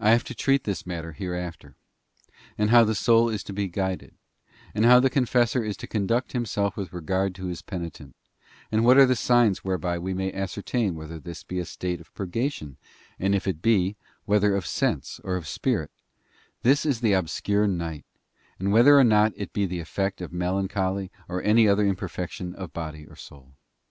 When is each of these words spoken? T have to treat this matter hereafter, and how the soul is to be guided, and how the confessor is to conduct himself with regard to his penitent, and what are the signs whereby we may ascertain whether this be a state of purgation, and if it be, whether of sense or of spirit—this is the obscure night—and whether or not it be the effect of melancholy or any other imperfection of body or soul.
T 0.00 0.06
have 0.08 0.24
to 0.24 0.34
treat 0.34 0.64
this 0.64 0.86
matter 0.86 1.12
hereafter, 1.12 1.74
and 2.56 2.70
how 2.70 2.84
the 2.84 2.94
soul 2.94 3.28
is 3.28 3.44
to 3.44 3.52
be 3.52 3.68
guided, 3.68 4.14
and 4.74 4.86
how 4.86 4.98
the 4.98 5.10
confessor 5.10 5.62
is 5.62 5.76
to 5.76 5.86
conduct 5.86 6.32
himself 6.32 6.74
with 6.74 6.90
regard 6.94 7.34
to 7.34 7.44
his 7.48 7.60
penitent, 7.60 8.16
and 8.72 8.82
what 8.82 8.96
are 8.96 9.04
the 9.04 9.14
signs 9.14 9.62
whereby 9.62 9.98
we 9.98 10.14
may 10.14 10.32
ascertain 10.32 10.94
whether 10.94 11.18
this 11.18 11.42
be 11.44 11.58
a 11.58 11.66
state 11.66 12.00
of 12.00 12.14
purgation, 12.14 12.78
and 13.18 13.34
if 13.34 13.46
it 13.46 13.60
be, 13.60 13.96
whether 14.24 14.56
of 14.56 14.64
sense 14.66 15.20
or 15.22 15.36
of 15.36 15.46
spirit—this 15.46 16.86
is 16.86 17.02
the 17.02 17.12
obscure 17.12 17.66
night—and 17.66 18.72
whether 18.72 18.98
or 18.98 19.04
not 19.04 19.34
it 19.36 19.52
be 19.52 19.66
the 19.66 19.80
effect 19.80 20.22
of 20.22 20.32
melancholy 20.32 21.10
or 21.28 21.42
any 21.42 21.68
other 21.68 21.84
imperfection 21.84 22.54
of 22.54 22.72
body 22.72 23.04
or 23.06 23.14
soul. 23.16 23.52